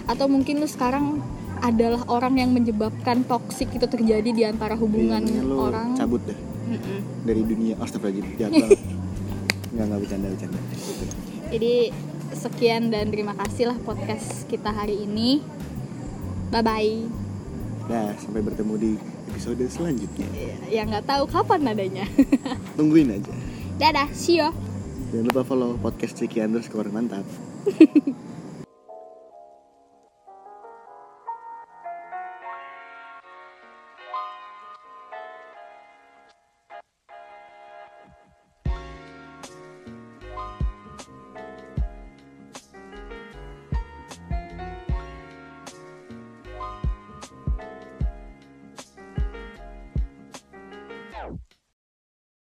atau 0.05 0.25
mungkin 0.25 0.59
lu 0.59 0.67
sekarang 0.67 1.21
adalah 1.65 2.05
orang 2.07 2.37
yang 2.37 2.51
menyebabkan 2.51 3.23
toksik 3.23 3.73
itu 3.73 3.83
terjadi 3.83 4.29
di 4.29 4.43
antara 4.43 4.73
hubungan 4.73 5.19
Kayaknya 5.19 5.43
lo 5.43 5.55
orang 5.65 5.87
cabut 5.93 6.21
dah 6.21 6.37
Mm-mm. 6.65 6.99
dari 7.21 7.41
dunia 7.41 7.73
astagfirullahaladzim 7.77 8.37
jahat 8.37 8.53
banget 8.61 8.81
nggak 9.71 9.85
nggak 9.85 9.99
bercanda 9.99 10.27
bercanda 10.29 10.59
gitu. 10.71 11.05
Jadi 11.47 11.73
sekian 12.31 12.83
dan 12.87 13.05
terima 13.07 13.33
kasih 13.35 13.69
lah 13.69 13.77
podcast 13.79 14.45
kita 14.45 14.69
hari 14.69 15.03
ini. 15.03 15.41
Bye 16.47 16.61
bye. 16.61 16.93
nah 17.85 18.13
sampai 18.15 18.41
bertemu 18.41 18.73
di 18.75 18.91
episode 19.27 19.61
selanjutnya 19.65 20.25
Ya 20.67 20.81
nggak 20.83 21.05
tahu 21.05 21.25
kapan 21.25 21.67
adanya. 21.67 22.05
tungguin 22.77 23.11
aja 23.11 23.29
Dadah, 23.75 24.09
see 24.09 24.39
ya. 24.39 24.49
jangan 25.09 25.25
lupa 25.27 25.41
follow 25.43 25.77
podcast 25.77 26.15
ciki 26.15 26.39
underscore 26.39 26.87
mantap 26.87 27.21